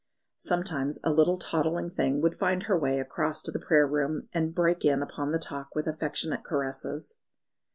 Sometimes 0.39 0.99
a 1.03 1.13
little 1.13 1.37
toddling 1.37 1.91
thing 1.91 2.21
would 2.21 2.33
find 2.33 2.63
her 2.63 2.75
way 2.75 2.99
across 2.99 3.43
to 3.43 3.51
the 3.51 3.59
prayer 3.59 3.85
room, 3.85 4.29
and 4.33 4.55
break 4.55 4.83
in 4.83 5.03
upon 5.03 5.31
the 5.31 5.37
talk 5.37 5.75
with 5.75 5.85
affectionate 5.85 6.43
caresses. 6.43 7.17